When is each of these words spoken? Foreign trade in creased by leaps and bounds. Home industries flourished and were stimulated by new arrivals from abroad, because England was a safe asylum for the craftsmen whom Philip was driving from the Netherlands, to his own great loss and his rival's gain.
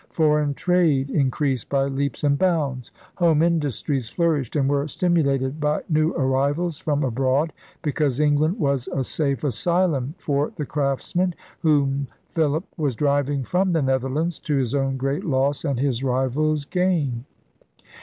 Foreign 0.09 0.55
trade 0.55 1.11
in 1.11 1.29
creased 1.29 1.69
by 1.69 1.83
leaps 1.85 2.23
and 2.23 2.39
bounds. 2.39 2.91
Home 3.17 3.43
industries 3.43 4.09
flourished 4.09 4.55
and 4.55 4.67
were 4.67 4.87
stimulated 4.87 5.59
by 5.59 5.83
new 5.89 6.11
arrivals 6.15 6.79
from 6.79 7.03
abroad, 7.03 7.53
because 7.83 8.19
England 8.19 8.57
was 8.57 8.87
a 8.87 9.03
safe 9.03 9.43
asylum 9.43 10.15
for 10.17 10.51
the 10.55 10.65
craftsmen 10.65 11.35
whom 11.59 12.07
Philip 12.31 12.65
was 12.77 12.95
driving 12.95 13.43
from 13.43 13.73
the 13.73 13.81
Netherlands, 13.83 14.39
to 14.39 14.55
his 14.55 14.73
own 14.73 14.97
great 14.97 15.23
loss 15.23 15.63
and 15.63 15.79
his 15.79 16.03
rival's 16.03 16.65
gain. 16.65 17.25